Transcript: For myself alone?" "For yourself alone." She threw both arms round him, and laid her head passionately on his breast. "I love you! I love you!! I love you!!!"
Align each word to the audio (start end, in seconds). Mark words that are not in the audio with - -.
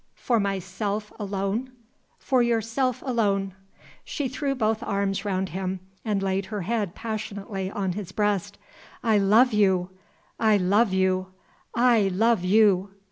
For 0.15 0.39
myself 0.39 1.13
alone?" 1.19 1.73
"For 2.17 2.41
yourself 2.41 3.03
alone." 3.05 3.53
She 4.03 4.27
threw 4.27 4.55
both 4.55 4.81
arms 4.81 5.25
round 5.25 5.49
him, 5.49 5.79
and 6.03 6.23
laid 6.23 6.47
her 6.47 6.61
head 6.61 6.95
passionately 6.95 7.69
on 7.69 7.91
his 7.91 8.11
breast. 8.11 8.57
"I 9.03 9.19
love 9.19 9.53
you! 9.53 9.91
I 10.39 10.57
love 10.57 10.91
you!! 10.91 11.27
I 11.75 12.07
love 12.13 12.43
you!!!" 12.43 12.89